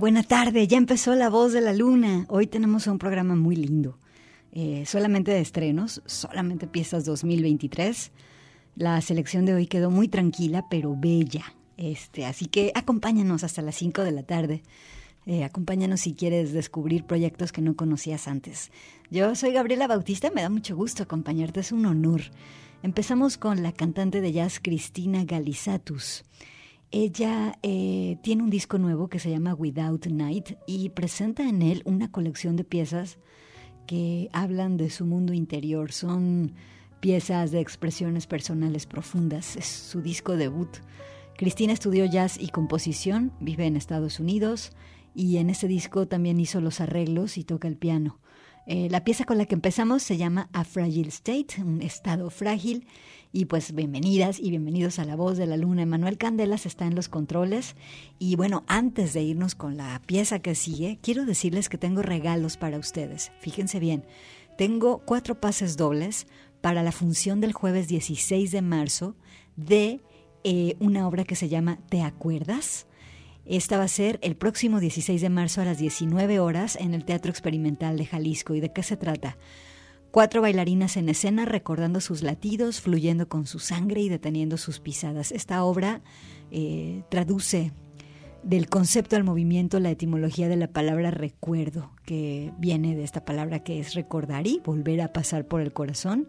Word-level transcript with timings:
Buena 0.00 0.22
tarde. 0.22 0.68
Ya 0.68 0.78
empezó 0.78 1.16
La 1.16 1.28
Voz 1.28 1.52
de 1.52 1.60
la 1.60 1.72
Luna. 1.72 2.24
Hoy 2.28 2.46
tenemos 2.46 2.86
un 2.86 2.98
programa 2.98 3.34
muy 3.34 3.56
lindo. 3.56 3.98
Eh, 4.52 4.84
solamente 4.86 5.32
de 5.32 5.40
estrenos, 5.40 6.02
solamente 6.06 6.68
piezas 6.68 7.04
2023. 7.04 8.12
La 8.76 9.00
selección 9.00 9.44
de 9.44 9.54
hoy 9.54 9.66
quedó 9.66 9.90
muy 9.90 10.06
tranquila, 10.06 10.66
pero 10.70 10.94
bella. 10.96 11.52
Este, 11.76 12.26
así 12.26 12.46
que 12.46 12.70
acompáñanos 12.76 13.42
hasta 13.42 13.60
las 13.60 13.74
5 13.74 14.04
de 14.04 14.12
la 14.12 14.22
tarde. 14.22 14.62
Eh, 15.26 15.42
acompáñanos 15.42 16.00
si 16.02 16.14
quieres 16.14 16.52
descubrir 16.52 17.04
proyectos 17.04 17.50
que 17.50 17.60
no 17.60 17.74
conocías 17.74 18.28
antes. 18.28 18.70
Yo 19.10 19.34
soy 19.34 19.52
Gabriela 19.52 19.88
Bautista, 19.88 20.30
me 20.30 20.42
da 20.42 20.48
mucho 20.48 20.76
gusto 20.76 21.02
acompañarte, 21.02 21.58
es 21.58 21.72
un 21.72 21.86
honor. 21.86 22.22
Empezamos 22.84 23.36
con 23.36 23.64
la 23.64 23.72
cantante 23.72 24.20
de 24.20 24.30
jazz 24.30 24.60
Cristina 24.62 25.24
Galizatus. 25.24 26.24
Ella 26.90 27.58
eh, 27.62 28.16
tiene 28.22 28.42
un 28.42 28.50
disco 28.50 28.78
nuevo 28.78 29.08
que 29.08 29.18
se 29.18 29.30
llama 29.30 29.54
Without 29.54 30.06
Night 30.06 30.52
y 30.66 30.88
presenta 30.90 31.46
en 31.46 31.60
él 31.60 31.82
una 31.84 32.10
colección 32.10 32.56
de 32.56 32.64
piezas 32.64 33.18
que 33.86 34.30
hablan 34.32 34.78
de 34.78 34.88
su 34.88 35.04
mundo 35.04 35.34
interior. 35.34 35.92
Son 35.92 36.54
piezas 37.00 37.50
de 37.50 37.60
expresiones 37.60 38.26
personales 38.26 38.86
profundas. 38.86 39.56
Es 39.56 39.66
su 39.66 40.00
disco 40.00 40.36
debut. 40.36 40.78
Cristina 41.36 41.74
estudió 41.74 42.06
jazz 42.06 42.38
y 42.40 42.48
composición, 42.48 43.32
vive 43.38 43.66
en 43.66 43.76
Estados 43.76 44.18
Unidos 44.18 44.72
y 45.14 45.36
en 45.36 45.50
ese 45.50 45.68
disco 45.68 46.08
también 46.08 46.40
hizo 46.40 46.60
los 46.60 46.80
arreglos 46.80 47.36
y 47.36 47.44
toca 47.44 47.68
el 47.68 47.76
piano. 47.76 48.18
Eh, 48.66 48.88
la 48.90 49.02
pieza 49.02 49.24
con 49.24 49.38
la 49.38 49.46
que 49.46 49.54
empezamos 49.54 50.02
se 50.02 50.16
llama 50.16 50.50
A 50.52 50.64
Fragile 50.64 51.08
State, 51.08 51.62
un 51.62 51.80
estado 51.80 52.28
frágil, 52.28 52.86
y 53.32 53.44
pues 53.44 53.74
bienvenidas 53.74 54.40
y 54.40 54.50
bienvenidos 54.50 54.98
a 54.98 55.04
La 55.04 55.16
Voz 55.16 55.36
de 55.36 55.46
la 55.46 55.56
Luna. 55.56 55.82
Emanuel 55.82 56.16
Candelas 56.16 56.66
está 56.66 56.86
en 56.86 56.94
los 56.94 57.08
controles. 57.08 57.76
Y 58.18 58.36
bueno, 58.36 58.64
antes 58.66 59.12
de 59.12 59.22
irnos 59.22 59.54
con 59.54 59.76
la 59.76 60.00
pieza 60.06 60.38
que 60.38 60.54
sigue, 60.54 60.98
quiero 61.02 61.26
decirles 61.26 61.68
que 61.68 61.78
tengo 61.78 62.02
regalos 62.02 62.56
para 62.56 62.78
ustedes. 62.78 63.32
Fíjense 63.40 63.80
bien, 63.80 64.04
tengo 64.56 64.98
cuatro 65.04 65.40
pases 65.40 65.76
dobles 65.76 66.26
para 66.60 66.82
la 66.82 66.92
función 66.92 67.40
del 67.40 67.52
jueves 67.52 67.88
16 67.88 68.50
de 68.50 68.62
marzo 68.62 69.14
de 69.56 70.00
eh, 70.44 70.76
una 70.80 71.06
obra 71.06 71.24
que 71.24 71.36
se 71.36 71.48
llama 71.48 71.78
¿Te 71.90 72.02
acuerdas? 72.02 72.86
Esta 73.44 73.78
va 73.78 73.84
a 73.84 73.88
ser 73.88 74.18
el 74.22 74.36
próximo 74.36 74.80
16 74.80 75.20
de 75.20 75.30
marzo 75.30 75.60
a 75.60 75.64
las 75.64 75.78
19 75.78 76.38
horas 76.40 76.76
en 76.76 76.94
el 76.94 77.04
Teatro 77.04 77.30
Experimental 77.30 77.96
de 77.96 78.06
Jalisco. 78.06 78.54
¿Y 78.54 78.60
de 78.60 78.72
qué 78.72 78.82
se 78.82 78.96
trata? 78.96 79.36
Cuatro 80.10 80.40
bailarinas 80.40 80.96
en 80.96 81.08
escena 81.08 81.44
recordando 81.44 82.00
sus 82.00 82.22
latidos, 82.22 82.80
fluyendo 82.80 83.28
con 83.28 83.46
su 83.46 83.58
sangre 83.58 84.00
y 84.00 84.08
deteniendo 84.08 84.56
sus 84.56 84.80
pisadas. 84.80 85.32
Esta 85.32 85.62
obra 85.64 86.00
eh, 86.50 87.02
traduce 87.10 87.72
del 88.42 88.68
concepto 88.68 89.16
al 89.16 89.24
movimiento 89.24 89.80
la 89.80 89.90
etimología 89.90 90.48
de 90.48 90.56
la 90.56 90.68
palabra 90.68 91.10
recuerdo, 91.10 91.90
que 92.06 92.52
viene 92.58 92.96
de 92.96 93.04
esta 93.04 93.24
palabra 93.24 93.62
que 93.62 93.80
es 93.80 93.94
recordar 93.94 94.46
y 94.46 94.62
volver 94.64 95.02
a 95.02 95.12
pasar 95.12 95.46
por 95.46 95.60
el 95.60 95.72
corazón 95.72 96.28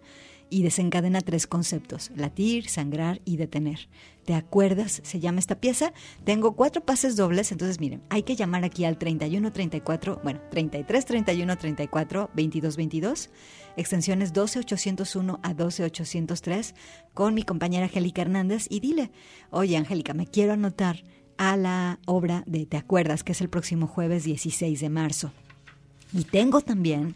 y 0.50 0.64
desencadena 0.64 1.22
tres 1.22 1.48
conceptos, 1.48 2.12
latir, 2.16 2.70
sangrar 2.70 3.22
y 3.26 3.38
detener. 3.38 3.88
¿Te 4.26 4.34
acuerdas? 4.36 5.02
Se 5.04 5.20
llama 5.20 5.40
esta 5.40 5.60
pieza. 5.60 5.94
Tengo 6.24 6.56
cuatro 6.56 6.84
pases 6.84 7.16
dobles, 7.16 7.52
entonces 7.52 7.80
miren, 7.80 8.02
hay 8.10 8.24
que 8.24 8.36
llamar 8.36 8.64
aquí 8.64 8.86
al 8.86 8.98
31 8.98 9.52
34, 9.52 10.22
bueno, 10.24 10.40
33 10.52 11.06
31 11.06 11.58
34 11.58 12.30
22 12.34 12.78
22, 12.78 13.30
extensiones 13.78 14.34
12 14.34 14.60
801 14.60 15.40
a 15.42 15.54
12 15.54 15.84
803 15.84 16.76
con 17.14 17.34
mi 17.34 17.44
compañera 17.44 17.86
Angélica 17.86 18.22
Hernández 18.22 18.68
y 18.70 18.80
dile, 18.80 19.12
oye 19.50 19.78
Angélica, 19.78 20.14
me 20.14 20.28
quiero 20.28 20.54
anotar 20.54 21.04
a 21.38 21.56
la 21.56 22.00
obra 22.06 22.44
de 22.46 22.66
Te 22.66 22.78
acuerdas, 22.78 23.24
que 23.24 23.32
es 23.32 23.42
el 23.42 23.50
próximo 23.50 23.88
jueves 23.88 24.26
16 24.26 24.80
de 24.82 24.90
marzo. 24.90 25.32
Y 26.14 26.26
tengo 26.26 26.62
también 26.62 27.16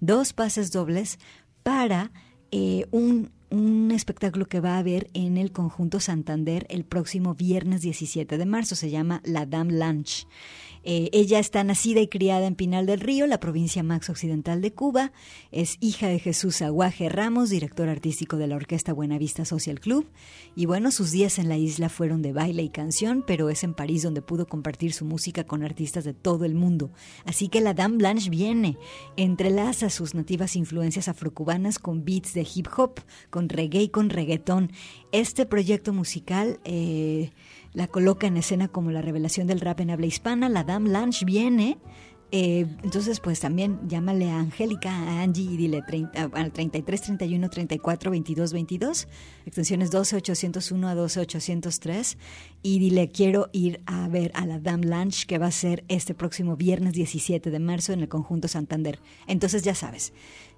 dos 0.00 0.32
pases 0.32 0.70
dobles 0.70 1.18
para 1.64 2.12
eh, 2.56 2.86
un, 2.92 3.32
un 3.50 3.90
espectáculo 3.90 4.46
que 4.46 4.60
va 4.60 4.76
a 4.76 4.78
haber 4.78 5.10
en 5.12 5.38
el 5.38 5.50
conjunto 5.50 5.98
Santander 5.98 6.66
el 6.70 6.84
próximo 6.84 7.34
viernes 7.34 7.80
17 7.80 8.38
de 8.38 8.46
marzo. 8.46 8.76
Se 8.76 8.90
llama 8.90 9.20
La 9.24 9.44
Dame 9.44 9.72
Lunch. 9.72 10.28
Eh, 10.84 11.08
ella 11.12 11.38
está 11.38 11.64
nacida 11.64 12.00
y 12.00 12.08
criada 12.08 12.46
en 12.46 12.54
Pinal 12.54 12.86
del 12.86 13.00
Río, 13.00 13.26
la 13.26 13.40
provincia 13.40 13.82
más 13.82 14.10
occidental 14.10 14.60
de 14.60 14.72
Cuba. 14.72 15.12
Es 15.50 15.78
hija 15.80 16.08
de 16.08 16.18
Jesús 16.18 16.60
Aguaje 16.62 17.08
Ramos, 17.08 17.50
director 17.50 17.88
artístico 17.88 18.36
de 18.36 18.46
la 18.46 18.56
Orquesta 18.56 18.92
Buenavista 18.92 19.44
Social 19.44 19.80
Club. 19.80 20.06
Y 20.54 20.66
bueno, 20.66 20.90
sus 20.90 21.10
días 21.10 21.38
en 21.38 21.48
la 21.48 21.56
isla 21.56 21.88
fueron 21.88 22.20
de 22.20 22.32
baile 22.32 22.62
y 22.62 22.68
canción, 22.68 23.24
pero 23.26 23.48
es 23.48 23.64
en 23.64 23.74
París 23.74 24.02
donde 24.02 24.22
pudo 24.22 24.46
compartir 24.46 24.92
su 24.92 25.04
música 25.04 25.44
con 25.44 25.62
artistas 25.62 26.04
de 26.04 26.12
todo 26.12 26.44
el 26.44 26.54
mundo. 26.54 26.90
Así 27.24 27.48
que 27.48 27.60
la 27.60 27.74
Dame 27.74 27.96
Blanche 27.96 28.28
viene, 28.28 28.76
entrelaza 29.16 29.88
sus 29.88 30.14
nativas 30.14 30.54
influencias 30.54 31.08
afrocubanas 31.08 31.78
con 31.78 32.04
beats 32.04 32.34
de 32.34 32.46
hip 32.54 32.68
hop, 32.76 33.00
con 33.30 33.48
reggae 33.48 33.82
y 33.82 33.88
con 33.88 34.10
reggaetón. 34.10 34.70
Este 35.12 35.46
proyecto 35.46 35.92
musical... 35.92 36.60
Eh, 36.64 37.30
la 37.74 37.88
coloca 37.88 38.26
en 38.26 38.36
escena 38.36 38.68
como 38.68 38.90
la 38.90 39.02
revelación 39.02 39.46
del 39.46 39.60
rap 39.60 39.80
en 39.80 39.90
habla 39.90 40.06
hispana. 40.06 40.48
La 40.48 40.64
Dame 40.64 40.88
Lange 40.88 41.24
viene. 41.24 41.78
Eh, 42.36 42.66
entonces, 42.82 43.20
pues 43.20 43.38
también 43.38 43.78
llámale 43.86 44.28
a 44.28 44.40
Angélica, 44.40 44.90
a 44.90 45.22
Angie 45.22 45.52
y 45.52 45.56
dile 45.56 45.82
30, 45.82 46.30
al 46.32 46.52
33 46.52 47.00
31 47.02 47.48
34 47.48 48.10
22 48.10 48.52
22, 48.52 49.08
extensiones 49.46 49.90
12 49.92 50.16
801 50.16 50.88
a 50.88 50.94
12 50.96 51.20
803 51.20 52.18
y 52.62 52.78
dile 52.80 53.08
quiero 53.10 53.50
ir 53.52 53.82
a 53.86 54.08
ver 54.08 54.32
a 54.34 54.46
la 54.46 54.58
Dame 54.58 54.86
Lange 54.86 55.26
que 55.26 55.38
va 55.38 55.46
a 55.46 55.52
ser 55.52 55.84
este 55.86 56.14
próximo 56.14 56.56
viernes 56.56 56.94
17 56.94 57.50
de 57.50 57.58
marzo 57.60 57.92
en 57.92 58.00
el 58.00 58.08
conjunto 58.08 58.48
Santander. 58.48 58.98
Entonces 59.28 59.62
ya 59.62 59.76
sabes, 59.76 60.12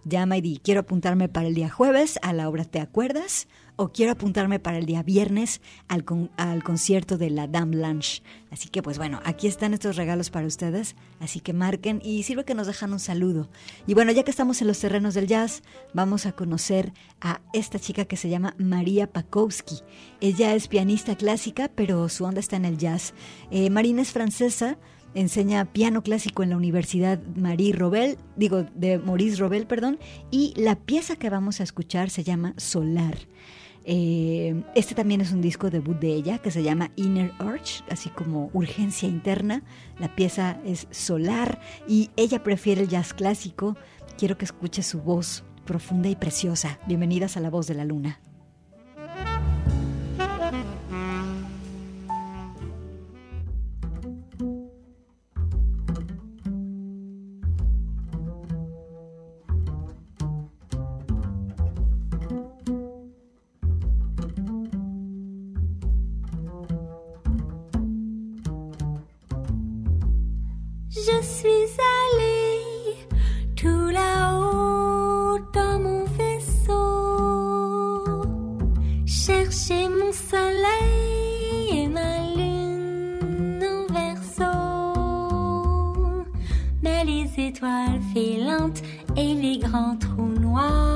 llama 0.04 0.38
y 0.38 0.40
di 0.40 0.60
quiero 0.62 0.80
apuntarme 0.80 1.28
para 1.28 1.48
el 1.48 1.54
día 1.54 1.68
jueves 1.68 2.18
a 2.22 2.32
la 2.32 2.48
obra 2.48 2.64
¿Te 2.64 2.80
acuerdas? 2.80 3.48
O 3.76 3.92
quiero 3.92 4.12
apuntarme 4.12 4.58
para 4.58 4.78
el 4.78 4.86
día 4.86 5.02
viernes 5.02 5.60
al, 5.88 6.04
al 6.36 6.64
concierto 6.64 7.18
de 7.18 7.30
la 7.30 7.46
Dame 7.46 7.76
Lunch. 7.76 8.22
Así 8.50 8.68
que 8.68 8.82
pues 8.82 8.98
bueno, 8.98 9.20
aquí 9.24 9.46
están 9.46 9.74
estos 9.74 9.96
regalos 9.96 10.30
para 10.30 10.46
ustedes, 10.46 10.96
así 11.20 11.40
que 11.40 11.52
marquen 11.52 12.00
y 12.02 12.22
sirve 12.22 12.44
que 12.44 12.54
nos 12.54 12.66
dejan 12.66 12.92
un 12.92 13.00
saludo. 13.00 13.48
Y 13.86 13.94
bueno, 13.94 14.12
ya 14.12 14.22
que 14.22 14.30
estamos 14.30 14.60
en 14.62 14.68
los 14.68 14.80
terrenos 14.80 15.14
del 15.14 15.26
jazz, 15.26 15.62
vamos 15.92 16.26
a 16.26 16.32
conocer 16.32 16.92
a 17.20 17.40
esta 17.52 17.78
chica 17.78 18.06
que 18.06 18.16
se 18.16 18.28
llama 18.28 18.54
María 18.58 19.12
Pakowski. 19.12 19.76
Ella 20.20 20.54
es 20.54 20.68
pianista 20.68 21.16
clásica, 21.16 21.70
pero 21.74 22.08
su 22.08 22.24
onda 22.24 22.40
está 22.40 22.56
en 22.56 22.64
el 22.64 22.78
jazz. 22.78 23.14
Eh, 23.50 23.68
Marina 23.68 24.02
es 24.02 24.12
francesa, 24.12 24.78
enseña 25.14 25.64
piano 25.64 26.02
clásico 26.02 26.42
en 26.42 26.50
la 26.50 26.56
Universidad 26.56 27.20
Marie 27.36 27.72
Robel, 27.72 28.18
digo, 28.36 28.64
de 28.74 28.98
Maurice 28.98 29.36
Robel, 29.36 29.66
perdón, 29.66 29.98
y 30.30 30.52
la 30.56 30.76
pieza 30.76 31.16
que 31.16 31.30
vamos 31.30 31.60
a 31.60 31.64
escuchar 31.64 32.10
se 32.10 32.24
llama 32.24 32.54
Solar. 32.56 33.16
Eh, 33.88 34.64
este 34.74 34.96
también 34.96 35.20
es 35.20 35.30
un 35.30 35.40
disco 35.40 35.70
debut 35.70 35.96
de 35.96 36.12
ella 36.12 36.38
que 36.38 36.50
se 36.50 36.64
llama 36.64 36.90
Inner 36.96 37.32
Urge, 37.38 37.84
así 37.88 38.10
como 38.10 38.50
Urgencia 38.52 39.08
Interna. 39.08 39.62
La 40.00 40.14
pieza 40.14 40.60
es 40.64 40.88
solar 40.90 41.60
y 41.86 42.10
ella 42.16 42.42
prefiere 42.42 42.82
el 42.82 42.88
jazz 42.88 43.14
clásico. 43.14 43.76
Quiero 44.18 44.36
que 44.36 44.44
escuche 44.44 44.82
su 44.82 45.00
voz 45.00 45.44
profunda 45.64 46.08
y 46.08 46.16
preciosa. 46.16 46.80
Bienvenidas 46.88 47.36
a 47.36 47.40
La 47.40 47.50
Voz 47.50 47.68
de 47.68 47.74
la 47.74 47.84
Luna. 47.84 48.20
Je 71.36 71.40
suis 71.42 71.68
allée 71.96 72.96
tout 73.56 73.90
là-haut 73.90 75.38
dans 75.52 75.78
mon 75.80 76.04
vaisseau, 76.16 77.24
chercher 79.04 79.90
mon 79.90 80.12
soleil 80.12 81.82
et 81.82 81.88
ma 81.88 82.20
lune 82.34 83.62
en 83.62 83.86
verso. 83.92 84.50
Mais 86.82 87.04
les 87.04 87.28
étoiles 87.48 88.00
filantes 88.14 88.82
et 89.14 89.34
les 89.34 89.58
grands 89.58 89.98
trous 89.98 90.38
noirs. 90.40 90.95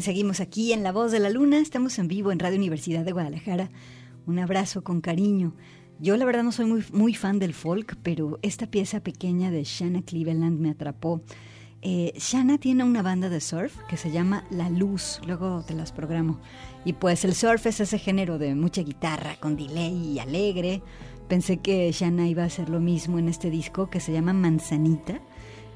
Seguimos 0.00 0.40
aquí 0.40 0.72
en 0.72 0.82
La 0.82 0.92
Voz 0.92 1.10
de 1.10 1.20
la 1.20 1.30
Luna. 1.30 1.58
Estamos 1.58 1.98
en 1.98 2.06
vivo 2.06 2.30
en 2.30 2.38
Radio 2.38 2.58
Universidad 2.58 3.04
de 3.04 3.12
Guadalajara. 3.12 3.70
Un 4.26 4.38
abrazo 4.38 4.84
con 4.84 5.00
cariño. 5.00 5.54
Yo 5.98 6.16
la 6.16 6.26
verdad 6.26 6.42
no 6.42 6.52
soy 6.52 6.66
muy, 6.66 6.84
muy 6.92 7.14
fan 7.14 7.38
del 7.38 7.54
folk, 7.54 7.96
pero 8.02 8.38
esta 8.42 8.66
pieza 8.66 9.00
pequeña 9.00 9.50
de 9.50 9.64
Shanna 9.64 10.02
Cleveland 10.02 10.60
me 10.60 10.70
atrapó. 10.70 11.22
Eh, 11.80 12.12
Shanna 12.18 12.58
tiene 12.58 12.84
una 12.84 13.00
banda 13.00 13.30
de 13.30 13.40
surf 13.40 13.74
que 13.88 13.96
se 13.96 14.10
llama 14.10 14.44
La 14.50 14.68
Luz, 14.68 15.20
luego 15.26 15.64
te 15.66 15.74
las 15.74 15.92
programo. 15.92 16.40
Y 16.84 16.92
pues 16.92 17.24
el 17.24 17.34
surf 17.34 17.64
es 17.66 17.80
ese 17.80 17.98
género 17.98 18.38
de 18.38 18.54
mucha 18.54 18.82
guitarra, 18.82 19.36
con 19.40 19.56
delay 19.56 19.94
y 19.94 20.18
alegre. 20.18 20.82
Pensé 21.26 21.58
que 21.58 21.90
Shanna 21.90 22.28
iba 22.28 22.42
a 22.42 22.46
hacer 22.46 22.68
lo 22.68 22.80
mismo 22.80 23.18
en 23.18 23.28
este 23.28 23.50
disco 23.50 23.88
que 23.88 24.00
se 24.00 24.12
llama 24.12 24.34
Manzanita. 24.34 25.20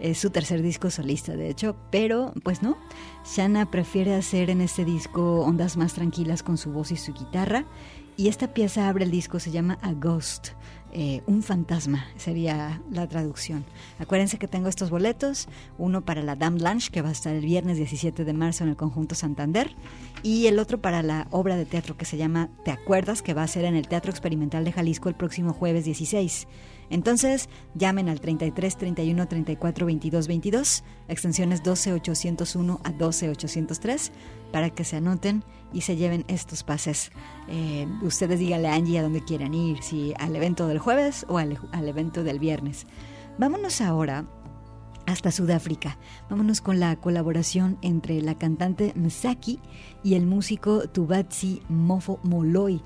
Es 0.00 0.18
su 0.18 0.30
tercer 0.30 0.62
disco 0.62 0.90
solista, 0.90 1.36
de 1.36 1.50
hecho, 1.50 1.76
pero 1.90 2.32
pues 2.42 2.62
no. 2.62 2.78
Shanna 3.24 3.70
prefiere 3.70 4.14
hacer 4.14 4.50
en 4.50 4.60
este 4.60 4.84
disco 4.84 5.40
ondas 5.42 5.76
más 5.76 5.94
tranquilas 5.94 6.42
con 6.42 6.56
su 6.56 6.72
voz 6.72 6.90
y 6.90 6.96
su 6.96 7.12
guitarra. 7.12 7.66
Y 8.16 8.28
esta 8.28 8.52
pieza 8.52 8.88
abre 8.88 9.04
el 9.04 9.10
disco, 9.10 9.38
se 9.38 9.50
llama 9.50 9.78
A 9.82 9.92
Ghost, 9.92 10.48
eh, 10.92 11.22
un 11.26 11.42
fantasma 11.44 12.06
sería 12.16 12.82
la 12.90 13.06
traducción. 13.08 13.64
Acuérdense 14.00 14.38
que 14.38 14.48
tengo 14.48 14.68
estos 14.68 14.90
boletos, 14.90 15.48
uno 15.78 16.04
para 16.04 16.22
la 16.22 16.34
Dame 16.34 16.58
Lunch, 16.58 16.90
que 16.90 17.00
va 17.00 17.10
a 17.10 17.12
estar 17.12 17.34
el 17.34 17.44
viernes 17.44 17.76
17 17.76 18.24
de 18.24 18.32
marzo 18.32 18.64
en 18.64 18.70
el 18.70 18.76
Conjunto 18.76 19.14
Santander, 19.14 19.76
y 20.24 20.46
el 20.46 20.58
otro 20.58 20.80
para 20.80 21.02
la 21.02 21.28
obra 21.30 21.56
de 21.56 21.64
teatro 21.64 21.96
que 21.96 22.04
se 22.04 22.16
llama 22.16 22.50
Te 22.64 22.72
Acuerdas, 22.72 23.22
que 23.22 23.34
va 23.34 23.44
a 23.44 23.48
ser 23.48 23.64
en 23.64 23.76
el 23.76 23.86
Teatro 23.86 24.10
Experimental 24.10 24.64
de 24.64 24.72
Jalisco 24.72 25.08
el 25.08 25.14
próximo 25.14 25.52
jueves 25.52 25.84
16. 25.84 26.48
Entonces, 26.90 27.48
llamen 27.74 28.09
al 28.09 28.20
33 28.20 28.76
31 28.76 29.29
34 29.29 29.87
22 29.87 30.29
22, 30.29 30.85
extensiones 31.09 31.62
12 31.62 31.92
801 31.94 32.81
a 32.83 32.90
12 32.90 33.31
803, 33.31 34.12
para 34.53 34.70
que 34.70 34.85
se 34.85 34.96
anoten 34.96 35.44
y 35.72 35.83
se 35.83 35.96
lleven 35.96 36.24
estos 36.29 36.64
pases. 36.64 37.12
Eh, 37.48 37.87
ustedes 38.03 38.40
díganle 38.40 38.68
a 38.68 38.74
Angie 38.74 38.98
a 38.98 39.03
dónde 39.03 39.24
quieran 39.24 39.55
ir, 39.55 39.83
si 39.83 40.12
al 40.18 40.35
evento 40.35 40.66
del 40.66 40.81
jueves 40.81 41.24
o 41.29 41.38
al, 41.38 41.59
al 41.72 41.88
evento 41.88 42.24
del 42.24 42.40
viernes. 42.40 42.87
Vámonos 43.38 43.81
ahora 43.81 44.26
hasta 45.07 45.31
Sudáfrica. 45.31 45.98
Vámonos 46.29 46.61
con 46.61 46.81
la 46.81 46.96
colaboración 46.96 47.79
entre 47.83 48.20
la 48.22 48.37
cantante 48.37 48.92
Msaki 48.96 49.61
y 50.03 50.14
el 50.14 50.26
músico 50.26 50.88
Tubatsi 50.88 51.62
Mofo 51.68 52.20
Moloi. 52.22 52.83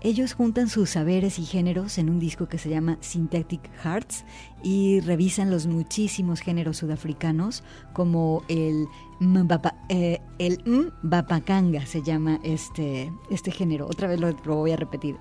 Ellos 0.00 0.32
juntan 0.32 0.68
sus 0.68 0.90
saberes 0.90 1.40
y 1.40 1.44
géneros 1.44 1.98
en 1.98 2.08
un 2.08 2.20
disco 2.20 2.46
que 2.46 2.58
se 2.58 2.70
llama 2.70 2.98
Synthetic 3.00 3.68
Hearts 3.82 4.24
y 4.62 5.00
revisan 5.00 5.50
los 5.50 5.66
muchísimos 5.66 6.40
géneros 6.40 6.76
sudafricanos 6.76 7.64
como 7.94 8.44
el 8.46 8.86
mbapa, 9.18 9.74
eh, 9.88 10.20
el 10.38 10.62
mbapakanga 10.64 11.84
se 11.84 12.02
llama 12.02 12.38
este, 12.44 13.12
este 13.28 13.50
género. 13.50 13.86
Otra 13.86 14.06
vez 14.06 14.20
lo, 14.20 14.30
lo 14.30 14.56
voy 14.56 14.70
a 14.70 14.76
repetir. 14.76 15.16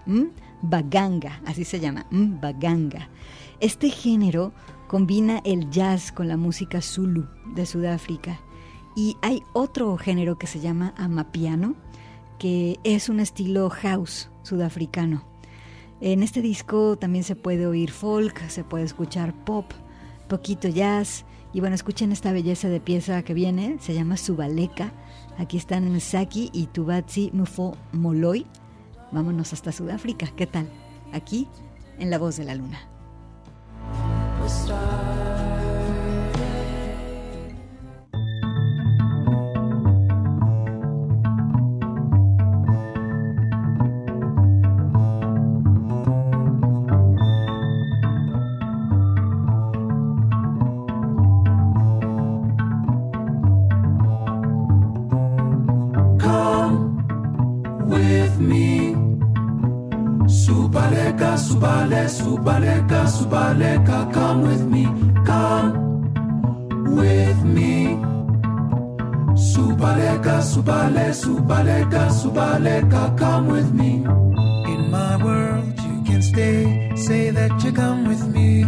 Mbaganga, 0.62 1.42
así 1.46 1.63
se 1.63 1.80
llama, 1.80 2.06
mbaganga. 2.12 3.10
Este 3.60 3.90
género 3.90 4.54
combina 4.88 5.42
el 5.44 5.72
jazz 5.72 6.12
con 6.12 6.28
la 6.28 6.38
música 6.38 6.82
zulu 6.82 7.26
de 7.56 7.66
Sudáfrica. 7.66 8.40
Y 8.96 9.18
hay 9.22 9.42
otro 9.54 9.98
género 9.98 10.38
que 10.38 10.48
se 10.48 10.60
llama 10.60 10.94
amapiano, 10.98 11.76
que 12.39 12.80
es 12.84 13.10
un 13.10 13.19
estilo 13.19 13.69
house 13.69 14.30
sudafricano. 14.43 15.26
En 16.00 16.21
este 16.21 16.41
disco 16.41 16.97
también 16.97 17.23
se 17.23 17.36
puede 17.36 17.65
oír 17.65 17.91
folk, 17.91 18.47
se 18.50 18.63
puede 18.63 18.84
escuchar 18.84 19.34
pop, 19.45 19.65
poquito 20.28 20.67
jazz. 20.67 21.26
Y 21.54 21.60
bueno, 21.60 21.76
escuchen 21.76 22.12
esta 22.12 22.32
belleza 22.32 22.69
de 22.69 22.80
pieza 22.80 23.23
que 23.23 23.34
viene, 23.34 23.78
se 23.80 23.93
llama 23.93 24.17
Subaleka. 24.17 24.91
Aquí 25.38 25.58
están 25.58 26.00
Saki 26.00 26.50
y 26.54 26.67
Tubatsi 26.67 27.32
Mufo 27.34 27.76
Moloi. 27.93 28.45
Vámonos 29.12 29.54
hasta 29.54 29.71
Sudáfrica, 29.71 30.28
¿qué 30.36 30.45
tal? 30.45 30.69
Aquí, 31.13 31.47
en 31.97 32.10
La 32.10 32.19
Voz 32.19 32.38
de 32.38 32.43
la 32.43 32.56
Luna. 32.56 32.80
Subaleka, 71.58 72.10
subaleka, 72.12 73.17
come 73.17 73.48
with 73.48 73.74
me. 73.74 74.06
In 74.72 74.91
my 74.91 75.17
world, 75.24 75.65
you 75.82 76.04
can 76.04 76.22
stay. 76.22 76.91
Say 76.96 77.32
that 77.32 77.63
you 77.63 77.72
come 77.72 78.08
with 78.08 78.28
me. 78.28 78.63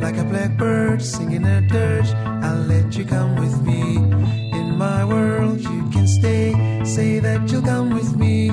Like 0.00 0.16
a 0.16 0.24
blackbird 0.24 1.02
singing 1.02 1.44
a 1.44 1.60
dirge, 1.60 2.08
I'll 2.42 2.62
let 2.62 2.96
you 2.96 3.04
come 3.04 3.36
with 3.36 3.62
me. 3.62 3.96
In 4.58 4.78
my 4.78 5.04
world, 5.04 5.60
you 5.60 5.90
can 5.90 6.08
stay. 6.08 6.54
Say 6.84 7.18
that 7.18 7.50
you'll 7.50 7.62
come 7.62 7.90
with 7.90 8.16
me. 8.16 8.50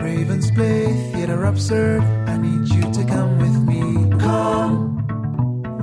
Ravens 0.00 0.50
play 0.52 0.92
theater 1.12 1.44
absurd. 1.44 2.02
I 2.28 2.36
need 2.36 2.68
you 2.68 2.82
to 2.92 3.04
come 3.04 3.38
with 3.38 3.58
me. 3.66 4.16
Come 4.20 5.02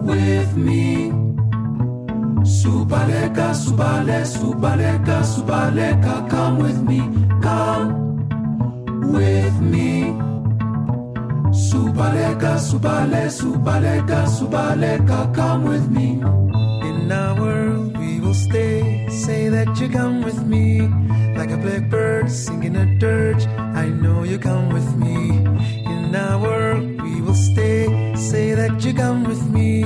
with 0.06 0.56
me. 0.56 1.12
Subaleka, 2.44 3.54
subale, 3.54 4.24
subaleka, 4.26 5.22
subaleka, 5.24 6.30
come 6.30 6.58
with 6.60 6.82
me. 6.82 7.21
Subaleka, 12.41 12.58
subale, 12.58 13.30
subaleka, 13.30 14.25
subaleka, 14.25 15.32
come 15.36 15.63
with 15.65 15.91
me. 15.91 16.13
In 16.89 17.12
our 17.12 17.39
world 17.39 17.95
we 17.99 18.19
will 18.19 18.34
stay. 18.34 19.08
Say 19.10 19.47
that 19.49 19.80
you 19.80 19.88
come 19.88 20.23
with 20.23 20.43
me. 20.47 20.82
Like 21.38 21.51
a 21.51 21.58
blackbird 21.58 22.32
singing 22.32 22.75
a 22.77 22.97
dirge. 22.97 23.45
I 23.45 23.89
know 23.89 24.23
you 24.23 24.39
come 24.39 24.69
with 24.73 24.95
me. 24.95 25.38
In 25.86 26.15
our 26.15 26.41
world 26.41 27.01
we 27.04 27.21
will 27.21 27.36
stay. 27.36 28.15
Say 28.15 28.56
that 28.56 28.84
you 28.84 28.95
come 28.95 29.23
with 29.23 29.43
me. 29.51 29.84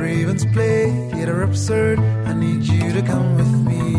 Ravens 0.00 0.46
play 0.54 0.88
theater 1.12 1.42
absurd. 1.42 1.98
I 1.98 2.32
need 2.32 2.62
you 2.62 2.94
to 2.94 3.02
come 3.02 3.36
with 3.36 3.54
me. 3.68 3.89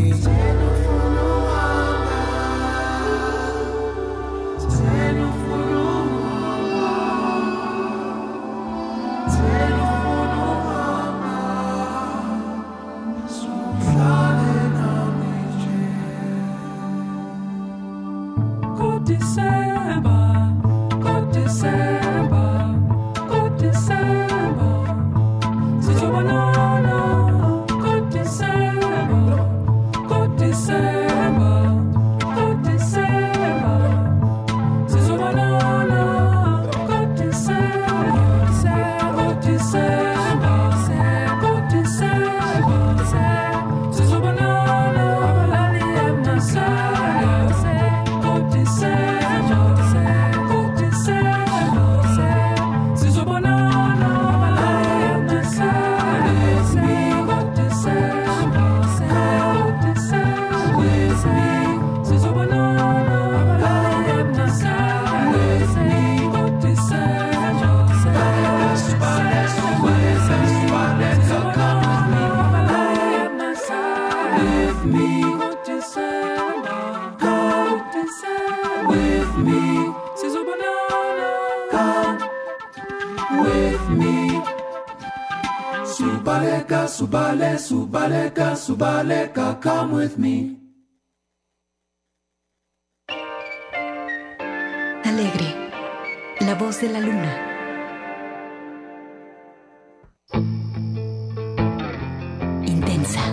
Subale, 86.91 87.57
subaleka, 87.57 88.55
subaleka, 88.55 89.59
come 89.61 89.93
with 89.93 90.17
me. 90.17 90.57
Alegre, 95.05 95.49
la 96.41 96.55
voz 96.55 96.81
de 96.81 96.89
la 96.89 96.99
luna. 96.99 97.31
Intensa, 102.65 103.23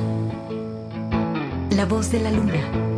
la 1.71 1.85
voz 1.85 2.11
de 2.13 2.21
la 2.21 2.31
luna. 2.31 2.98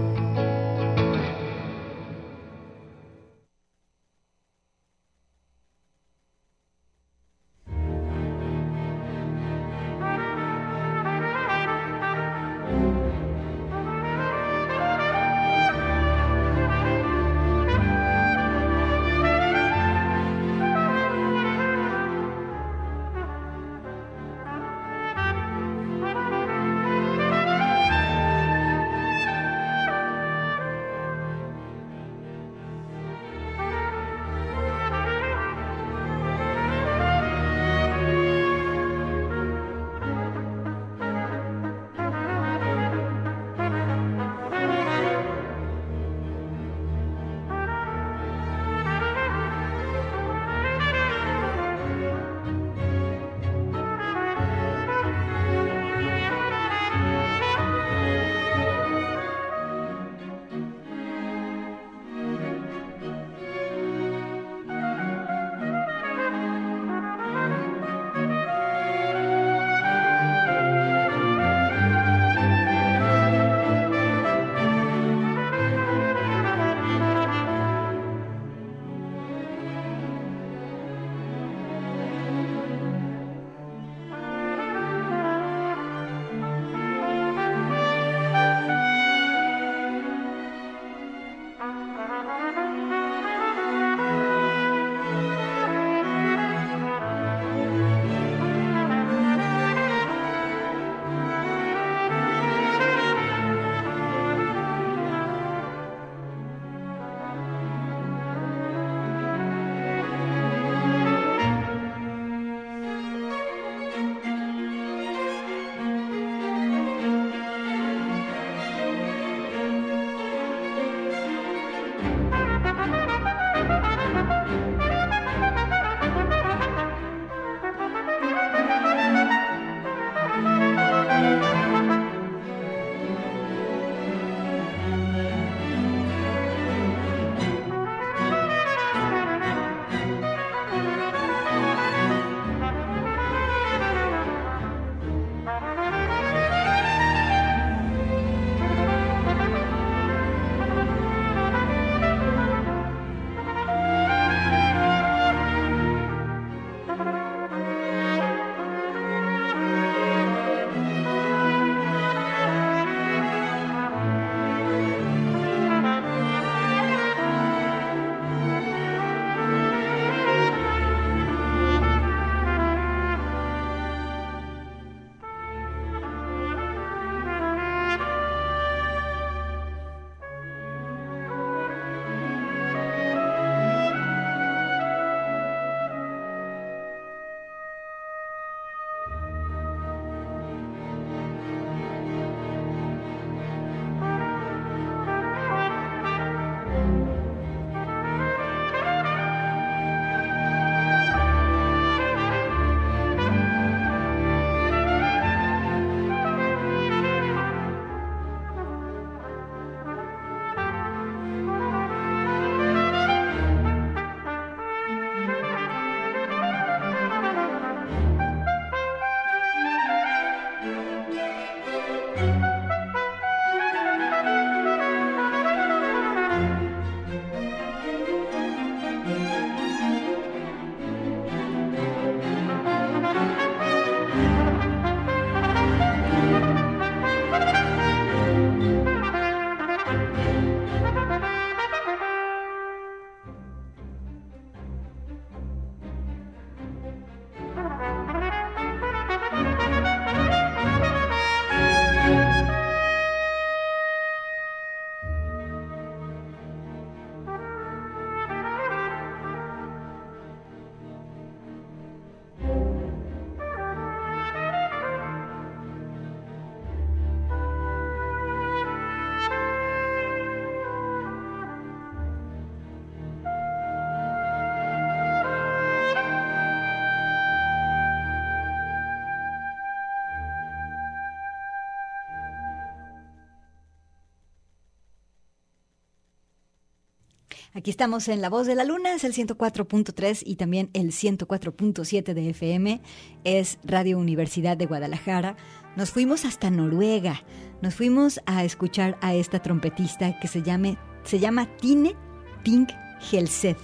Aquí 287.53 287.71
estamos 287.71 288.07
en 288.07 288.21
La 288.21 288.31
Voz 288.31 288.47
de 288.47 288.55
la 288.55 288.63
Luna, 288.63 288.95
es 288.95 289.03
el 289.03 289.13
104.3 289.13 290.23
y 290.25 290.37
también 290.37 290.71
el 290.73 290.93
104.7 290.93 292.15
de 292.15 292.31
FM, 292.31 292.81
es 293.25 293.59
Radio 293.65 293.99
Universidad 293.99 294.57
de 294.57 294.67
Guadalajara. 294.67 295.37
Nos 295.75 295.91
fuimos 295.91 296.25
hasta 296.25 296.49
Noruega, 296.49 297.25
nos 297.61 297.75
fuimos 297.75 298.21
a 298.27 298.45
escuchar 298.45 298.99
a 299.01 299.15
esta 299.15 299.41
trompetista 299.41 300.21
que 300.21 300.29
se, 300.29 300.43
llame, 300.43 300.79
se 301.03 301.19
llama 301.19 301.49
Tine 301.57 301.97
Ting 302.45 302.69
Helseth, 303.11 303.59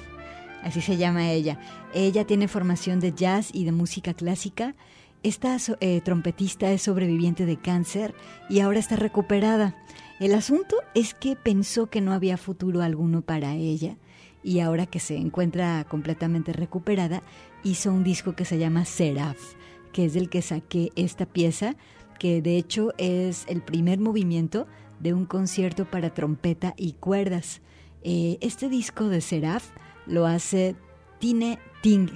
así 0.65 0.81
se 0.81 0.97
llama 0.97 1.31
ella. 1.31 1.61
Ella 1.95 2.27
tiene 2.27 2.49
formación 2.49 2.99
de 2.99 3.13
jazz 3.13 3.51
y 3.53 3.67
de 3.67 3.73
música 3.73 4.15
clásica. 4.15 4.75
Esta 5.23 5.59
eh, 5.79 6.01
trompetista 6.01 6.73
es 6.73 6.83
sobreviviente 6.83 7.47
de 7.47 7.57
cáncer 7.57 8.17
y 8.51 8.59
ahora 8.59 8.81
está 8.81 8.97
recuperada. 8.97 9.77
El 10.19 10.35
asunto 10.35 10.77
es 10.95 11.13
que 11.13 11.37
pensó 11.37 11.91
que 11.91 12.01
no 12.01 12.13
había 12.13 12.39
futuro 12.39 12.81
alguno 12.81 13.21
para 13.21 13.55
ella 13.55 13.99
y 14.43 14.61
ahora 14.61 14.87
que 14.87 15.01
se 15.01 15.17
encuentra 15.17 15.85
completamente 15.89 16.53
recuperada, 16.53 17.23
hizo 17.65 17.93
un 17.93 18.05
disco 18.05 18.35
que 18.35 18.45
se 18.45 18.59
llama 18.59 18.85
Seraph, 18.85 19.41
que 19.93 20.05
es 20.05 20.15
del 20.15 20.31
que 20.31 20.41
saqué 20.41 20.91
esta 20.95 21.27
pieza, 21.27 21.75
que 22.19 22.41
de 22.41 22.57
hecho 22.57 22.93
es 22.97 23.45
el 23.49 23.61
primer 23.61 23.99
movimiento 23.99 24.67
de 25.01 25.13
un 25.13 25.27
concierto 25.27 25.85
para 25.85 26.15
trompeta 26.15 26.75
y 26.77 26.93
cuerdas. 26.93 27.61
Eh, 28.03 28.39
este 28.41 28.69
disco 28.69 29.09
de 29.09 29.21
Seraph 29.21 29.65
lo 30.07 30.27
hace 30.27 30.77
Tine 31.19 31.59
Ting 31.83 32.09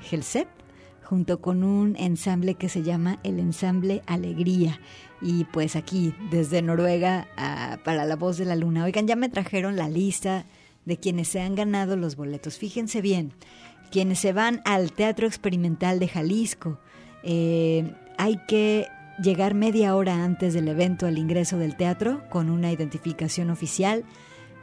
junto 1.11 1.41
con 1.41 1.65
un 1.65 1.97
ensamble 1.97 2.55
que 2.55 2.69
se 2.69 2.85
llama 2.85 3.19
el 3.25 3.41
Ensamble 3.41 4.01
Alegría. 4.07 4.81
Y 5.21 5.43
pues 5.43 5.75
aquí, 5.75 6.15
desde 6.31 6.63
Noruega 6.63 7.27
para 7.85 8.05
La 8.05 8.15
Voz 8.15 8.39
de 8.39 8.45
la 8.45 8.55
Luna. 8.55 8.85
Oigan, 8.85 9.09
ya 9.09 9.17
me 9.17 9.29
trajeron 9.29 9.75
la 9.75 9.89
lista 9.89 10.45
de 10.85 10.99
quienes 10.99 11.27
se 11.27 11.41
han 11.41 11.57
ganado 11.57 11.97
los 11.97 12.15
boletos. 12.15 12.59
Fíjense 12.59 13.01
bien, 13.01 13.33
quienes 13.91 14.21
se 14.21 14.33
van 14.33 14.63
al 14.65 14.93
Teatro 14.93 15.27
Experimental 15.27 15.99
de 15.99 16.07
Jalisco. 16.07 16.79
Eh, 17.25 17.93
hay 18.17 18.39
que 18.47 18.87
llegar 19.21 19.55
media 19.55 19.97
hora 19.97 20.25
antes 20.25 20.55
del 20.55 20.69
evento 20.69 21.09
al 21.09 21.19
ingreso 21.19 21.59
del 21.59 21.77
teatro 21.77 22.23
con 22.31 22.51
una 22.51 22.71
identificación 22.71 23.51
oficial 23.51 24.05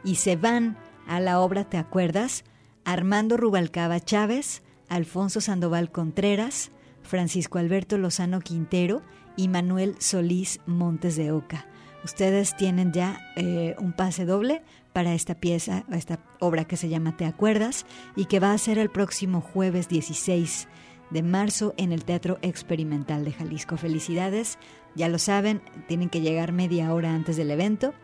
y 0.02 0.14
se 0.14 0.36
van 0.36 0.78
a 1.06 1.20
la 1.20 1.40
obra 1.40 1.64
¿Te 1.64 1.76
acuerdas? 1.76 2.44
Armando 2.86 3.36
Rubalcaba 3.36 4.00
Chávez, 4.00 4.62
Alfonso 4.88 5.40
Sandoval 5.40 5.90
Contreras, 5.90 6.70
Francisco 7.02 7.58
Alberto 7.58 7.98
Lozano 7.98 8.40
Quintero 8.40 9.02
y 9.36 9.48
Manuel 9.48 9.96
Solís 9.98 10.60
Montes 10.66 11.16
de 11.16 11.32
Oca. 11.32 11.66
Ustedes 12.04 12.56
tienen 12.56 12.92
ya 12.92 13.20
eh, 13.36 13.74
un 13.78 13.92
pase 13.92 14.24
doble 14.24 14.62
para 14.92 15.14
esta 15.14 15.34
pieza, 15.34 15.84
esta 15.90 16.20
obra 16.38 16.64
que 16.64 16.76
se 16.76 16.88
llama 16.88 17.16
Te 17.16 17.24
acuerdas 17.24 17.86
y 18.16 18.26
que 18.26 18.40
va 18.40 18.52
a 18.52 18.58
ser 18.58 18.78
el 18.78 18.90
próximo 18.90 19.40
jueves 19.40 19.88
16 19.88 20.68
de 21.10 21.22
marzo 21.22 21.74
en 21.76 21.92
el 21.92 22.04
Teatro 22.04 22.38
Experimental 22.42 23.24
de 23.24 23.32
Jalisco. 23.32 23.76
Felicidades, 23.76 24.58
ya 24.94 25.08
lo 25.08 25.18
saben, 25.18 25.62
tienen 25.86 26.08
que 26.08 26.20
llegar 26.20 26.52
media 26.52 26.92
hora 26.92 27.14
antes 27.14 27.36
del 27.36 27.50
evento 27.50 27.94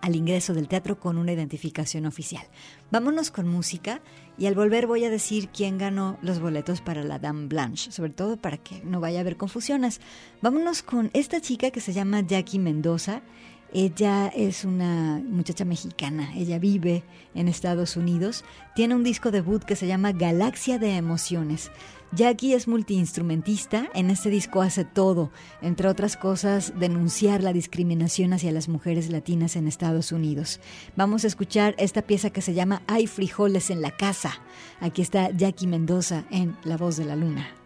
al 0.00 0.16
ingreso 0.16 0.54
del 0.54 0.68
teatro 0.68 0.98
con 0.98 1.18
una 1.18 1.32
identificación 1.32 2.06
oficial. 2.06 2.44
Vámonos 2.90 3.30
con 3.30 3.48
música 3.48 4.00
y 4.38 4.46
al 4.46 4.54
volver 4.54 4.86
voy 4.86 5.04
a 5.04 5.10
decir 5.10 5.48
quién 5.48 5.78
ganó 5.78 6.18
los 6.22 6.40
boletos 6.40 6.80
para 6.80 7.02
la 7.02 7.18
Dame 7.18 7.46
Blanche, 7.46 7.92
sobre 7.92 8.12
todo 8.12 8.36
para 8.36 8.58
que 8.58 8.82
no 8.84 9.00
vaya 9.00 9.18
a 9.18 9.20
haber 9.22 9.36
confusiones. 9.36 10.00
Vámonos 10.42 10.82
con 10.82 11.10
esta 11.14 11.40
chica 11.40 11.70
que 11.70 11.80
se 11.80 11.92
llama 11.92 12.20
Jackie 12.20 12.58
Mendoza. 12.58 13.22
Ella 13.72 14.28
es 14.28 14.64
una 14.64 15.20
muchacha 15.28 15.64
mexicana, 15.64 16.32
ella 16.36 16.58
vive 16.58 17.02
en 17.34 17.48
Estados 17.48 17.96
Unidos, 17.96 18.44
tiene 18.76 18.94
un 18.94 19.02
disco 19.02 19.32
debut 19.32 19.64
que 19.64 19.74
se 19.74 19.88
llama 19.88 20.12
Galaxia 20.12 20.78
de 20.78 20.96
Emociones. 20.96 21.72
Jackie 22.12 22.54
es 22.54 22.68
multiinstrumentista, 22.68 23.88
en 23.92 24.10
este 24.10 24.30
disco 24.30 24.62
hace 24.62 24.84
todo, 24.84 25.30
entre 25.60 25.88
otras 25.88 26.16
cosas, 26.16 26.72
denunciar 26.78 27.42
la 27.42 27.52
discriminación 27.52 28.32
hacia 28.32 28.52
las 28.52 28.68
mujeres 28.68 29.10
latinas 29.10 29.56
en 29.56 29.66
Estados 29.66 30.12
Unidos. 30.12 30.60
Vamos 30.94 31.24
a 31.24 31.26
escuchar 31.26 31.74
esta 31.78 32.02
pieza 32.02 32.30
que 32.30 32.42
se 32.42 32.54
llama 32.54 32.82
Hay 32.86 33.06
frijoles 33.06 33.70
en 33.70 33.82
la 33.82 33.90
casa. 33.90 34.40
Aquí 34.80 35.02
está 35.02 35.30
Jackie 35.30 35.66
Mendoza 35.66 36.24
en 36.30 36.56
La 36.64 36.76
Voz 36.76 36.96
de 36.96 37.04
la 37.04 37.16
Luna. 37.16 37.65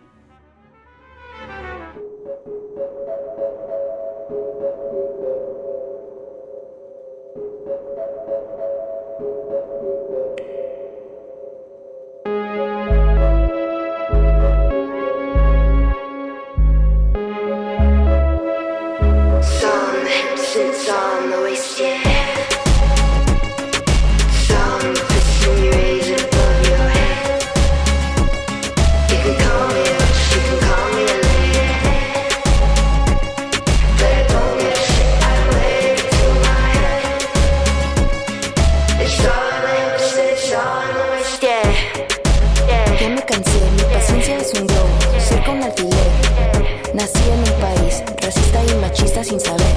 Sin 49.30 49.38
saber. 49.38 49.76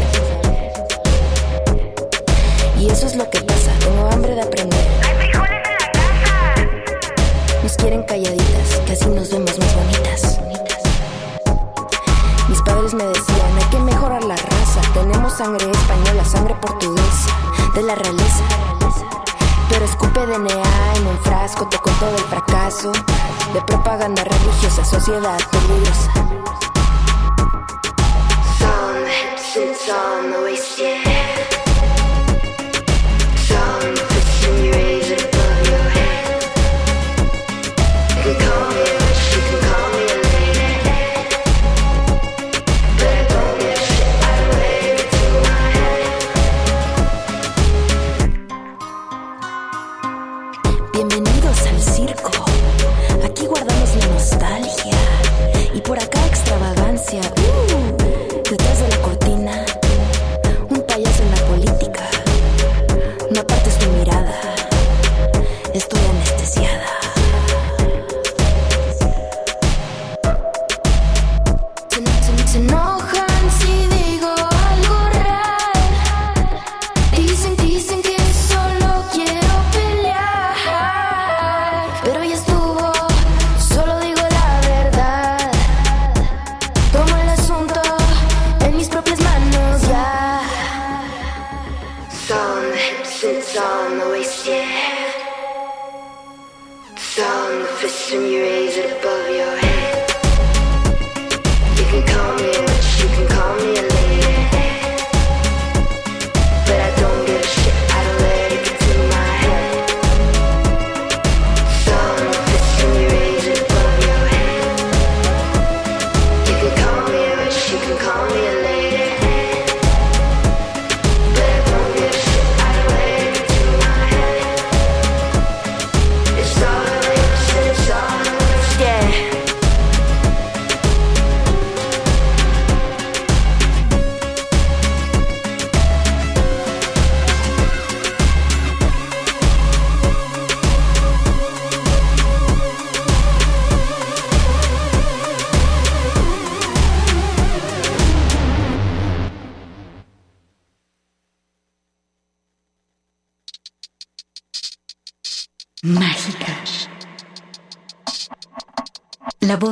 Y 2.79 2.89
eso 2.89 3.05
es 3.05 3.15
lo 3.15 3.29
que 3.29 3.39
pasa, 3.41 3.71
tengo 3.79 4.09
hambre 4.11 4.33
de 4.33 4.41
aprender. 4.41 4.87
Nos 7.61 7.73
quieren 7.77 8.01
calladitas, 8.03 8.81
casi 8.87 9.05
nos 9.09 9.29
vemos 9.29 9.59
más 9.59 9.75
bonitas. 9.75 10.39
Mis 12.49 12.61
padres 12.63 12.95
me 12.95 13.03
decían, 13.03 13.57
hay 13.59 13.69
que 13.69 13.77
mejorar 13.77 14.23
la 14.23 14.35
raza. 14.35 14.81
Tenemos 14.95 15.33
sangre 15.33 15.69
española, 15.69 16.25
sangre 16.25 16.55
portuguesa, 16.55 17.29
de 17.75 17.83
la 17.83 17.93
realeza. 17.93 18.43
Pero 19.69 19.85
escupe 19.85 20.19
DNA 20.25 20.95
en 20.95 21.07
un 21.07 21.19
frasco, 21.19 21.67
te 21.69 21.77
contó 21.77 22.07
del 22.07 22.25
fracaso 22.25 22.91
de 23.53 23.61
propaganda 23.67 24.23
religiosa, 24.23 24.83
sociedad 24.83 25.37
peligrosa. 25.51 26.11
Some 28.63 29.32
sits 29.53 29.87
on 29.87 30.31
the 30.31 30.41
waist, 30.41 30.79
yeah. 30.79 31.52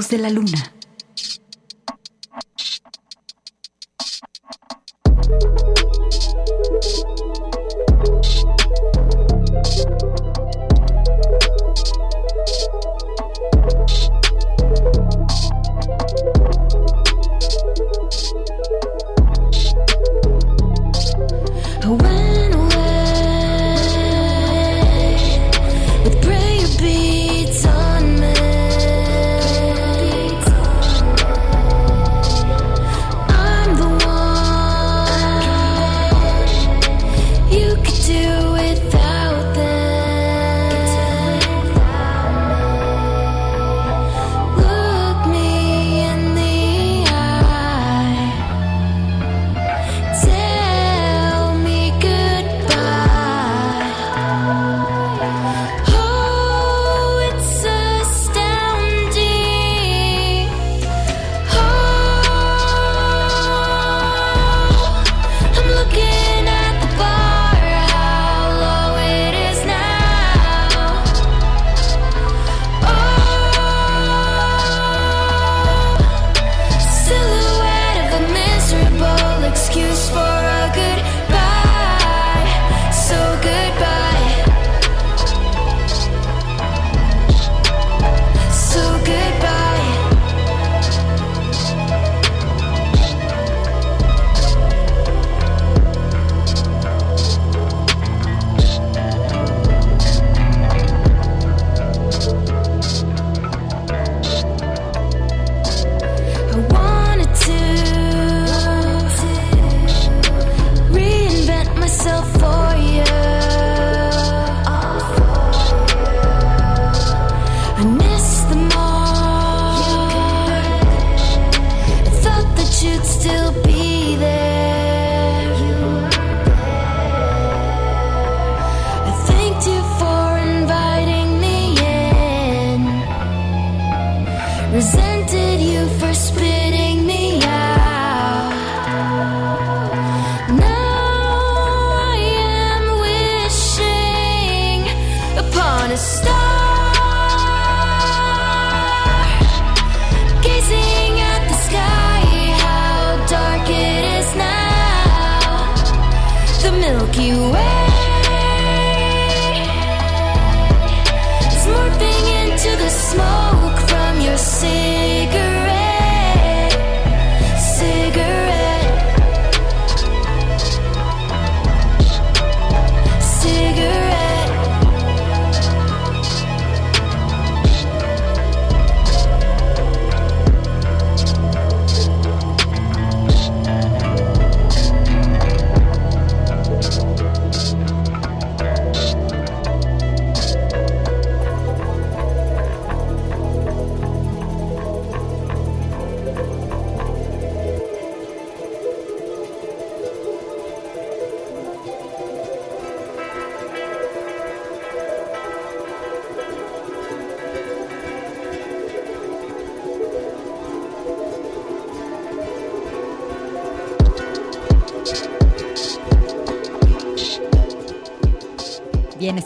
De 0.10 0.18
la 0.18 0.30
luna. 0.30 0.74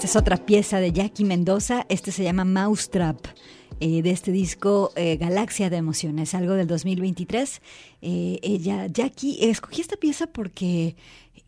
Es 0.06 0.16
otra 0.16 0.38
pieza 0.38 0.80
de 0.80 0.92
Jackie 0.92 1.26
Mendoza. 1.26 1.88
Este 1.90 2.12
se 2.12 2.24
llama 2.24 2.46
Mousetrap. 2.46 3.26
eh, 3.80 4.04
de 4.04 4.12
este 4.12 4.32
disco 4.32 4.92
eh, 4.96 5.18
Galaxia 5.18 5.72
de 5.72 5.78
Emociones, 5.78 6.36
algo 6.36 6.54
del 6.54 6.68
2023. 6.68 7.60
Eh, 8.04 8.40
ella, 8.44 8.86
Jackie, 8.86 9.50
escogí 9.50 9.82
esta 9.82 9.98
pieza 9.98 10.28
porque 10.28 10.96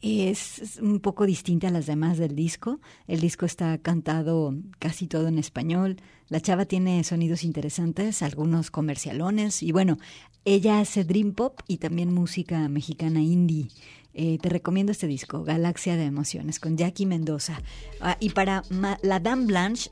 es, 0.01 0.57
es 0.57 0.77
un 0.77 0.99
poco 1.01 1.27
distinta 1.27 1.67
a 1.67 1.71
las 1.71 1.85
demás 1.85 2.17
del 2.17 2.33
disco. 2.35 2.79
El 3.07 3.19
disco 3.19 3.45
está 3.45 3.77
cantado 3.77 4.55
casi 4.79 5.05
todo 5.05 5.27
en 5.27 5.37
español. 5.37 5.97
La 6.27 6.41
chava 6.41 6.65
tiene 6.65 7.03
sonidos 7.03 7.43
interesantes, 7.43 8.23
algunos 8.23 8.71
comercialones. 8.71 9.61
Y 9.61 9.71
bueno, 9.71 9.99
ella 10.47 10.79
hace 10.79 11.03
dream 11.03 11.33
pop 11.33 11.59
y 11.67 11.75
también 11.75 12.13
música 12.13 12.69
mexicana 12.69 13.19
indie. 13.19 13.67
Eh, 14.13 14.37
te 14.41 14.47
recomiendo 14.47 14.93
este 14.93 15.05
disco, 15.05 15.43
Galaxia 15.43 15.97
de 15.97 16.05
Emociones, 16.05 16.61
con 16.61 16.77
Jackie 16.77 17.05
Mendoza. 17.05 17.61
Ah, 17.99 18.15
y 18.21 18.29
para 18.29 18.63
la 19.01 19.19
Dame 19.19 19.47
Blanche 19.47 19.91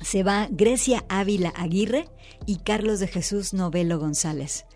se 0.00 0.22
va 0.22 0.46
Grecia 0.52 1.04
Ávila 1.08 1.52
Aguirre 1.56 2.08
y 2.46 2.58
Carlos 2.58 3.00
de 3.00 3.08
Jesús 3.08 3.54
Novelo 3.54 3.98
González. 3.98 4.66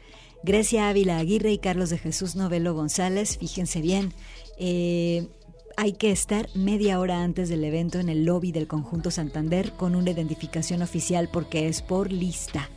Grecia 0.43 0.89
Ávila 0.89 1.19
Aguirre 1.19 1.53
y 1.53 1.59
Carlos 1.59 1.91
de 1.91 1.99
Jesús 1.99 2.35
Novelo 2.35 2.75
González, 2.75 3.39
fíjense 3.39 3.81
bien, 3.81 4.13
eh, 4.59 5.29
hay 5.77 5.93
que 5.93 6.11
estar 6.11 6.49
media 6.57 6.99
hora 6.99 7.23
antes 7.23 7.49
del 7.49 7.63
evento 7.63 8.01
en 8.01 8.09
el 8.09 8.25
lobby 8.25 8.51
del 8.51 8.67
conjunto 8.67 9.13
Santander 9.13 9.71
con 9.73 9.95
una 9.95 10.11
identificación 10.11 10.83
oficial 10.83 11.29
porque 11.33 11.69
es 11.69 11.81
por 11.81 12.11
lista. 12.11 12.69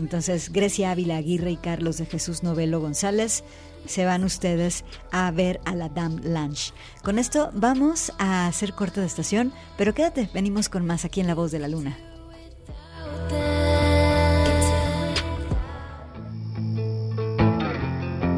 Entonces, 0.00 0.50
Grecia 0.50 0.92
Ávila 0.92 1.18
Aguirre 1.18 1.50
y 1.50 1.56
Carlos 1.58 1.98
de 1.98 2.06
Jesús 2.06 2.42
Novelo 2.42 2.80
González 2.80 3.44
se 3.84 4.06
van 4.06 4.24
ustedes 4.24 4.82
a 5.12 5.30
ver 5.30 5.60
a 5.66 5.74
la 5.74 5.90
Dame 5.90 6.22
Lunch. 6.22 6.72
Con 7.04 7.18
esto 7.18 7.50
vamos 7.52 8.10
a 8.18 8.46
hacer 8.46 8.72
corte 8.72 9.00
de 9.00 9.06
estación, 9.06 9.52
pero 9.76 9.92
quédate, 9.92 10.30
venimos 10.32 10.70
con 10.70 10.86
más 10.86 11.04
aquí 11.04 11.20
en 11.20 11.26
La 11.26 11.34
Voz 11.34 11.50
de 11.52 11.58
la 11.58 11.68
Luna. 11.68 11.98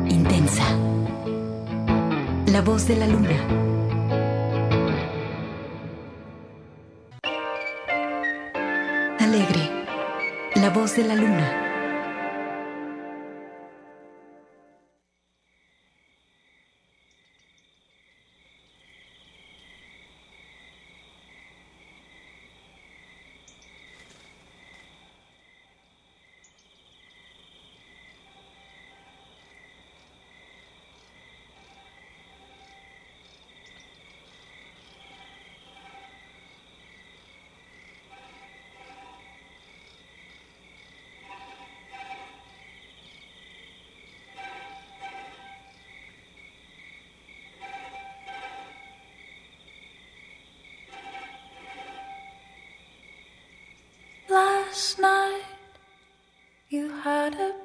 Intensa. 0.08 0.64
La 2.48 2.60
Voz 2.60 2.88
de 2.88 2.96
la 2.96 3.06
Luna. 3.06 3.81
Voz 10.72 10.96
de 10.96 11.04
la 11.04 11.14
luna. 11.14 11.61
Last 54.72 54.98
night 55.00 55.42
you 56.70 56.88
had 57.04 57.34
abandoned 57.34 57.61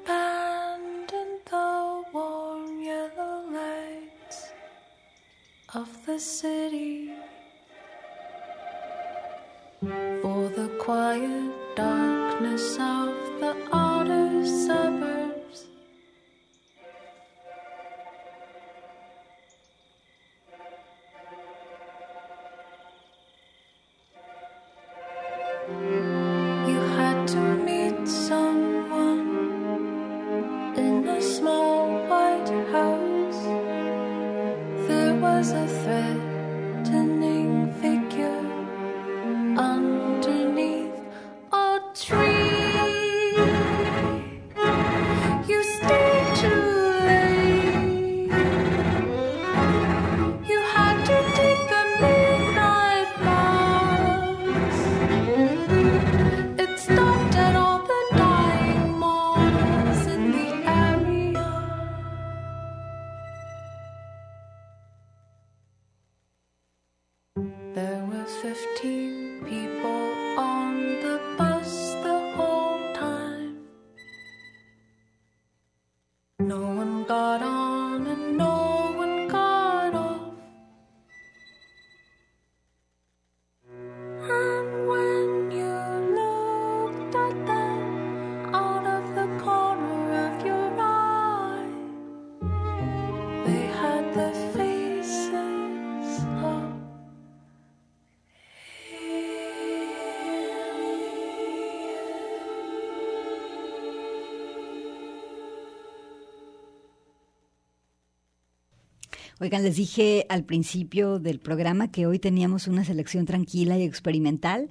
Les 109.50 109.76
dije 109.76 110.26
al 110.28 110.44
principio 110.44 111.18
del 111.18 111.40
programa 111.40 111.90
que 111.90 112.06
hoy 112.06 112.18
teníamos 112.18 112.68
una 112.68 112.84
selección 112.84 113.24
tranquila 113.24 113.78
y 113.78 113.82
experimental. 113.82 114.68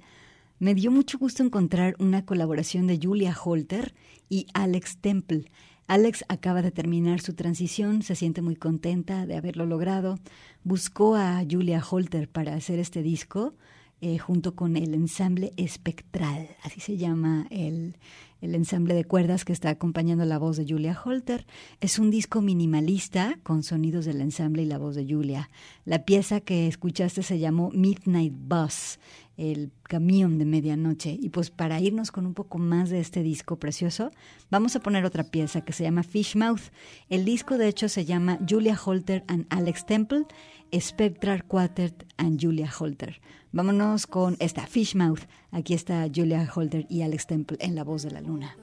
Me 0.59 0.75
dio 0.75 0.91
mucho 0.91 1.17
gusto 1.17 1.41
encontrar 1.41 1.95
una 1.97 2.25
colaboración 2.25 2.85
de 2.85 2.99
Julia 3.01 3.35
Holter 3.43 3.95
y 4.29 4.45
Alex 4.53 4.99
Temple. 4.99 5.51
Alex 5.87 6.23
acaba 6.29 6.61
de 6.61 6.71
terminar 6.71 7.21
su 7.21 7.33
transición, 7.33 8.03
se 8.03 8.15
siente 8.15 8.43
muy 8.43 8.55
contenta 8.55 9.25
de 9.25 9.35
haberlo 9.35 9.65
logrado. 9.65 10.19
Buscó 10.63 11.15
a 11.15 11.43
Julia 11.49 11.83
Holter 11.83 12.29
para 12.29 12.53
hacer 12.53 12.77
este 12.77 13.01
disco 13.01 13.55
eh, 13.99 14.17
junto 14.19 14.55
con 14.55 14.77
el 14.77 14.93
ensamble 14.93 15.53
espectral, 15.57 16.49
así 16.63 16.79
se 16.79 16.97
llama 16.97 17.47
el, 17.49 17.95
el 18.41 18.53
ensamble 18.53 18.93
de 18.93 19.05
cuerdas 19.05 19.43
que 19.43 19.53
está 19.53 19.69
acompañando 19.69 20.23
la 20.25 20.37
voz 20.37 20.57
de 20.57 20.65
Julia 20.67 20.99
Holter. 21.03 21.47
Es 21.81 21.97
un 21.97 22.11
disco 22.11 22.41
minimalista 22.41 23.39
con 23.43 23.63
sonidos 23.63 24.05
del 24.05 24.21
ensamble 24.21 24.61
y 24.61 24.65
la 24.65 24.77
voz 24.77 24.95
de 24.95 25.05
Julia. 25.07 25.49
La 25.85 26.05
pieza 26.05 26.41
que 26.41 26.67
escuchaste 26.67 27.23
se 27.23 27.39
llamó 27.39 27.71
Midnight 27.71 28.33
Bus, 28.37 28.99
el 29.37 29.71
camión 29.83 30.37
de 30.37 30.45
medianoche. 30.45 31.17
Y 31.19 31.29
pues 31.29 31.51
para 31.51 31.79
irnos 31.79 32.11
con 32.11 32.25
un 32.25 32.33
poco 32.33 32.57
más 32.57 32.89
de 32.89 32.99
este 32.99 33.23
disco 33.23 33.57
precioso, 33.57 34.11
vamos 34.49 34.75
a 34.75 34.79
poner 34.81 35.05
otra 35.05 35.23
pieza 35.23 35.61
que 35.61 35.73
se 35.73 35.83
llama 35.83 36.03
Fish 36.03 36.35
Mouth. 36.35 36.71
El 37.09 37.23
disco 37.23 37.57
de 37.57 37.67
hecho 37.67 37.87
se 37.87 38.05
llama 38.05 38.39
Julia 38.47 38.77
Holter 38.83 39.23
and 39.27 39.45
Alex 39.49 39.85
Temple, 39.85 40.25
Spectral 40.77 41.45
Quartet 41.45 42.05
and 42.17 42.43
Julia 42.43 42.69
Holter. 42.77 43.21
Vámonos 43.51 44.07
con 44.07 44.35
esta 44.39 44.67
Fish 44.67 44.95
Mouth. 44.95 45.21
Aquí 45.51 45.73
está 45.73 46.07
Julia 46.13 46.49
Holter 46.53 46.85
y 46.89 47.03
Alex 47.03 47.27
Temple 47.27 47.57
en 47.61 47.75
La 47.75 47.83
Voz 47.83 48.03
de 48.03 48.11
la 48.11 48.21
Luna. 48.21 48.57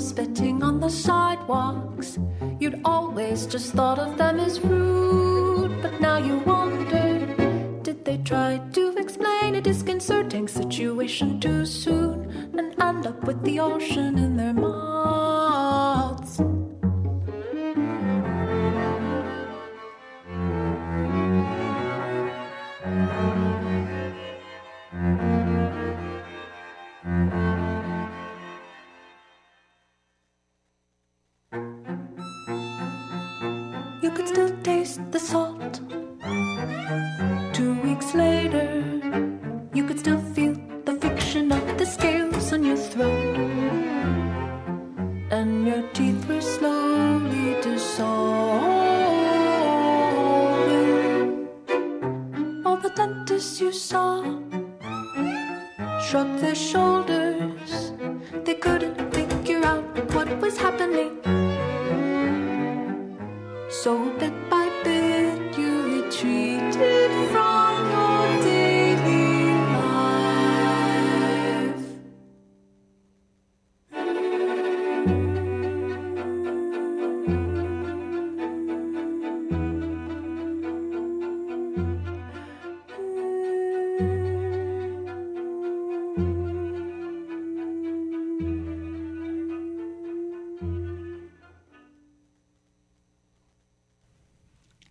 Spitting 0.00 0.62
on 0.62 0.80
the 0.80 0.88
sidewalks. 0.88 2.18
You'd 2.58 2.80
always 2.84 3.46
just 3.46 3.74
thought 3.74 3.98
of 3.98 4.16
them 4.16 4.40
as 4.40 4.60
rude, 4.60 5.82
but 5.82 6.00
now 6.00 6.16
you 6.16 6.38
wonder 6.38 7.26
did 7.82 8.04
they 8.04 8.18
try 8.18 8.58
to 8.72 8.96
explain 8.96 9.54
a 9.56 9.60
disconcerting 9.60 10.48
situation 10.48 11.40
too 11.40 11.66
soon 11.66 12.50
and 12.58 12.74
end 12.80 13.06
up 13.06 13.24
with 13.24 13.42
the 13.42 13.58
ocean 13.60 14.18
in 14.18 14.36
their 14.36 14.54
mouths? 14.54 15.49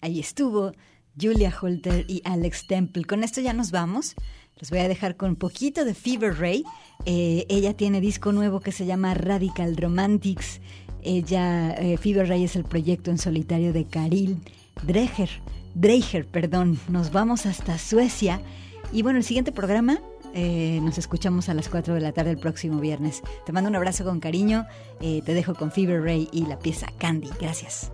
Ahí 0.01 0.19
estuvo 0.19 0.71
Julia 1.19 1.53
Holter 1.59 2.05
y 2.07 2.21
Alex 2.25 2.67
Temple. 2.67 3.05
Con 3.05 3.23
esto 3.23 3.41
ya 3.41 3.53
nos 3.53 3.71
vamos. 3.71 4.15
Los 4.59 4.69
voy 4.69 4.79
a 4.79 4.87
dejar 4.87 5.15
con 5.15 5.31
un 5.31 5.35
poquito 5.35 5.85
de 5.85 5.93
Fever 5.93 6.37
Ray. 6.37 6.63
Eh, 7.05 7.45
ella 7.49 7.73
tiene 7.73 8.01
disco 8.01 8.31
nuevo 8.31 8.59
que 8.59 8.71
se 8.71 8.85
llama 8.85 9.13
Radical 9.13 9.77
Romantics. 9.77 10.59
Ella, 11.01 11.73
eh, 11.73 11.97
Fever 11.97 12.27
Ray 12.27 12.43
es 12.43 12.55
el 12.55 12.65
proyecto 12.65 13.09
en 13.11 13.17
solitario 13.17 13.71
de 13.73 13.85
Karil 13.85 14.37
Dreger. 14.83 15.29
Dreger, 15.75 16.27
perdón. 16.27 16.79
Nos 16.89 17.11
vamos 17.11 17.45
hasta 17.45 17.77
Suecia. 17.77 18.41
Y 18.91 19.01
bueno, 19.01 19.19
el 19.19 19.23
siguiente 19.23 19.51
programa 19.51 20.01
eh, 20.33 20.79
nos 20.81 20.97
escuchamos 20.97 21.49
a 21.49 21.53
las 21.53 21.69
4 21.69 21.93
de 21.93 22.01
la 22.01 22.11
tarde 22.11 22.31
el 22.31 22.37
próximo 22.37 22.79
viernes. 22.79 23.21
Te 23.45 23.51
mando 23.51 23.69
un 23.69 23.75
abrazo 23.75 24.03
con 24.03 24.19
cariño. 24.19 24.65
Eh, 25.01 25.21
te 25.25 25.33
dejo 25.33 25.55
con 25.55 25.71
Fever 25.71 26.01
Ray 26.01 26.29
y 26.31 26.45
la 26.45 26.59
pieza 26.59 26.87
Candy. 26.97 27.29
Gracias. 27.39 27.91